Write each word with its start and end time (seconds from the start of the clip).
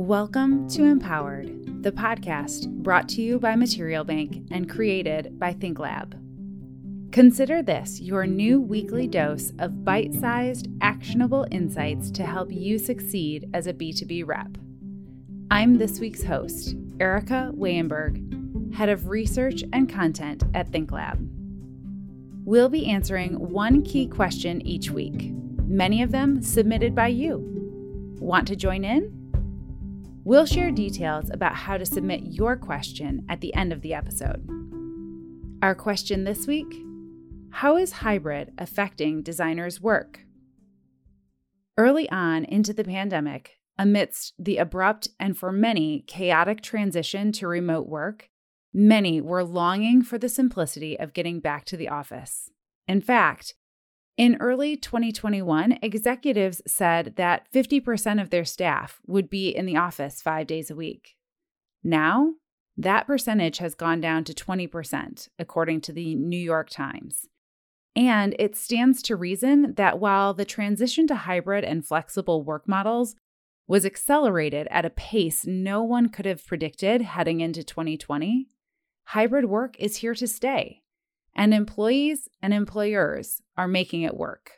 Welcome 0.00 0.66
to 0.70 0.84
Empowered, 0.84 1.82
the 1.82 1.92
podcast 1.92 2.68
brought 2.68 3.06
to 3.10 3.20
you 3.20 3.38
by 3.38 3.54
Material 3.54 4.02
Bank 4.02 4.46
and 4.50 4.68
created 4.68 5.38
by 5.38 5.52
ThinkLab. 5.52 7.12
Consider 7.12 7.62
this 7.62 8.00
your 8.00 8.26
new 8.26 8.62
weekly 8.62 9.06
dose 9.06 9.52
of 9.58 9.84
bite 9.84 10.14
sized, 10.14 10.68
actionable 10.80 11.46
insights 11.50 12.10
to 12.12 12.24
help 12.24 12.50
you 12.50 12.78
succeed 12.78 13.50
as 13.52 13.66
a 13.66 13.74
B2B 13.74 14.26
rep. 14.26 14.56
I'm 15.50 15.76
this 15.76 16.00
week's 16.00 16.24
host, 16.24 16.76
Erica 16.98 17.52
Waayenberg, 17.54 18.72
Head 18.74 18.88
of 18.88 19.08
Research 19.08 19.62
and 19.74 19.86
Content 19.86 20.44
at 20.54 20.70
ThinkLab. 20.70 21.28
We'll 22.46 22.70
be 22.70 22.86
answering 22.86 23.34
one 23.38 23.82
key 23.82 24.06
question 24.06 24.66
each 24.66 24.90
week, 24.90 25.30
many 25.66 26.02
of 26.02 26.10
them 26.10 26.40
submitted 26.40 26.94
by 26.94 27.08
you. 27.08 28.16
Want 28.18 28.48
to 28.48 28.56
join 28.56 28.82
in? 28.82 29.19
We'll 30.22 30.44
share 30.44 30.70
details 30.70 31.30
about 31.30 31.54
how 31.54 31.78
to 31.78 31.86
submit 31.86 32.20
your 32.24 32.54
question 32.54 33.24
at 33.30 33.40
the 33.40 33.54
end 33.54 33.72
of 33.72 33.80
the 33.80 33.94
episode. 33.94 34.46
Our 35.62 35.74
question 35.74 36.24
this 36.24 36.46
week 36.46 36.74
How 37.50 37.78
is 37.78 37.92
hybrid 37.92 38.52
affecting 38.58 39.22
designers' 39.22 39.80
work? 39.80 40.20
Early 41.78 42.08
on 42.10 42.44
into 42.44 42.74
the 42.74 42.84
pandemic, 42.84 43.60
amidst 43.78 44.34
the 44.38 44.58
abrupt 44.58 45.08
and 45.18 45.38
for 45.38 45.52
many 45.52 46.04
chaotic 46.06 46.60
transition 46.60 47.32
to 47.32 47.48
remote 47.48 47.88
work, 47.88 48.28
many 48.74 49.22
were 49.22 49.42
longing 49.42 50.02
for 50.02 50.18
the 50.18 50.28
simplicity 50.28 51.00
of 51.00 51.14
getting 51.14 51.40
back 51.40 51.64
to 51.64 51.78
the 51.78 51.88
office. 51.88 52.50
In 52.86 53.00
fact, 53.00 53.54
in 54.16 54.36
early 54.40 54.76
2021, 54.76 55.78
executives 55.82 56.60
said 56.66 57.14
that 57.16 57.50
50% 57.52 58.20
of 58.20 58.30
their 58.30 58.44
staff 58.44 59.00
would 59.06 59.30
be 59.30 59.48
in 59.48 59.66
the 59.66 59.76
office 59.76 60.20
five 60.20 60.46
days 60.46 60.70
a 60.70 60.76
week. 60.76 61.16
Now, 61.82 62.34
that 62.76 63.06
percentage 63.06 63.58
has 63.58 63.74
gone 63.74 64.00
down 64.00 64.24
to 64.24 64.34
20%, 64.34 65.28
according 65.38 65.80
to 65.82 65.92
the 65.92 66.14
New 66.14 66.38
York 66.38 66.70
Times. 66.70 67.28
And 67.96 68.36
it 68.38 68.56
stands 68.56 69.02
to 69.02 69.16
reason 69.16 69.74
that 69.74 69.98
while 69.98 70.32
the 70.34 70.44
transition 70.44 71.06
to 71.08 71.14
hybrid 71.14 71.64
and 71.64 71.84
flexible 71.84 72.42
work 72.42 72.68
models 72.68 73.16
was 73.66 73.86
accelerated 73.86 74.66
at 74.70 74.84
a 74.84 74.90
pace 74.90 75.46
no 75.46 75.82
one 75.82 76.08
could 76.08 76.26
have 76.26 76.46
predicted 76.46 77.02
heading 77.02 77.40
into 77.40 77.62
2020, 77.62 78.48
hybrid 79.04 79.46
work 79.46 79.76
is 79.78 79.96
here 79.96 80.14
to 80.14 80.26
stay 80.26 80.82
and 81.34 81.54
employees 81.54 82.28
and 82.42 82.52
employers 82.52 83.42
are 83.56 83.68
making 83.68 84.02
it 84.02 84.16
work. 84.16 84.52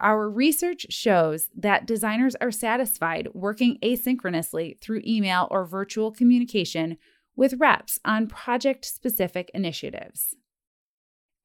Our 0.00 0.28
research 0.28 0.86
shows 0.90 1.48
that 1.56 1.86
designers 1.86 2.34
are 2.36 2.50
satisfied 2.50 3.28
working 3.32 3.78
asynchronously 3.82 4.78
through 4.80 5.02
email 5.06 5.48
or 5.50 5.64
virtual 5.64 6.12
communication 6.12 6.98
with 7.34 7.54
reps 7.54 7.98
on 8.04 8.26
project 8.26 8.84
specific 8.84 9.50
initiatives. 9.54 10.34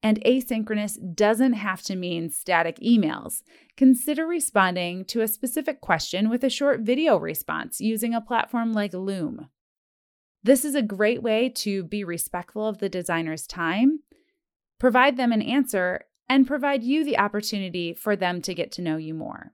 And 0.02 0.20
asynchronous 0.24 0.98
doesn't 1.14 1.52
have 1.52 1.82
to 1.82 1.94
mean 1.94 2.28
static 2.28 2.78
emails. 2.80 3.42
Consider 3.76 4.26
responding 4.26 5.04
to 5.06 5.20
a 5.20 5.28
specific 5.28 5.80
question 5.80 6.28
with 6.28 6.42
a 6.42 6.50
short 6.50 6.80
video 6.80 7.16
response 7.16 7.80
using 7.80 8.12
a 8.12 8.20
platform 8.20 8.72
like 8.72 8.92
Loom. 8.92 9.48
This 10.42 10.64
is 10.64 10.74
a 10.74 10.82
great 10.82 11.22
way 11.22 11.48
to 11.50 11.84
be 11.84 12.02
respectful 12.02 12.66
of 12.66 12.78
the 12.78 12.88
designer's 12.88 13.46
time 13.46 14.00
provide 14.82 15.16
them 15.16 15.30
an 15.30 15.40
answer, 15.40 16.06
and 16.28 16.44
provide 16.44 16.82
you 16.82 17.04
the 17.04 17.16
opportunity 17.16 17.94
for 17.94 18.16
them 18.16 18.42
to 18.42 18.52
get 18.52 18.72
to 18.72 18.82
know 18.82 18.96
you 18.96 19.14
more. 19.14 19.52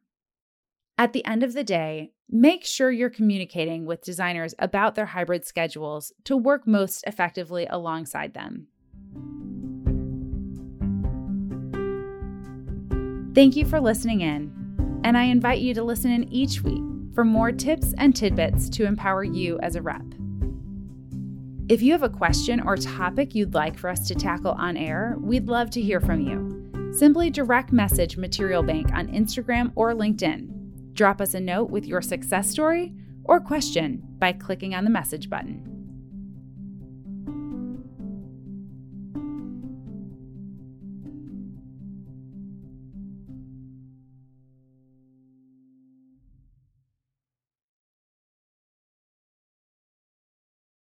At 0.97 1.13
the 1.13 1.23
end 1.27 1.43
of 1.43 1.53
the 1.53 1.63
day, 1.63 2.13
make 2.31 2.65
sure 2.65 2.91
you're 2.91 3.11
communicating 3.11 3.85
with 3.85 4.01
designers 4.01 4.55
about 4.59 4.95
their 4.95 5.05
hybrid 5.05 5.45
schedules 5.45 6.15
to 6.25 6.35
work 6.35 6.67
most 6.67 7.05
effectively 7.07 7.67
alongside 7.69 8.33
them. 8.33 8.69
Thank 13.35 13.55
you 13.55 13.67
for 13.67 13.83
listening 13.83 14.23
in, 14.23 15.01
and 15.05 15.19
I 15.19 15.25
invite 15.25 15.61
you 15.61 15.75
to 15.75 15.85
listen 15.85 16.11
in 16.11 16.33
each 16.33 16.63
week 16.63 16.83
for 17.15 17.27
more 17.27 17.53
tips 17.53 17.93
and 17.99 18.17
tidbits 18.17 18.71
to 18.71 18.87
empower 18.87 19.25
you 19.25 19.59
as 19.59 19.77
a 19.77 19.83
rep. 19.83 20.07
If 21.69 21.83
you 21.83 21.93
have 21.93 22.03
a 22.03 22.09
question 22.09 22.61
or 22.61 22.79
topic 22.79 23.35
you'd 23.35 23.53
like 23.53 23.79
for 23.79 23.91
us 23.91 24.09
to 24.09 24.15
tackle 24.15 24.53
on 24.53 24.75
air, 24.75 25.17
we'd 25.21 25.49
love 25.49 25.69
to 25.73 25.83
hear 25.83 26.01
from 26.01 26.23
you. 26.23 26.95
Simply 26.95 27.29
direct 27.29 27.73
message 27.73 28.17
Material 28.17 28.63
Bank 28.63 28.91
on 28.95 29.09
Instagram 29.09 29.73
or 29.75 29.93
LinkedIn. 29.93 30.95
Drop 30.95 31.21
us 31.21 31.35
a 31.35 31.41
note 31.41 31.69
with 31.69 31.85
your 31.85 32.01
success 32.01 32.49
story 32.49 32.95
or 33.25 33.39
question 33.39 34.03
by 34.19 34.33
clicking 34.33 34.75
on 34.75 34.85
the 34.85 34.91
message 34.91 35.29
button. 35.29 35.78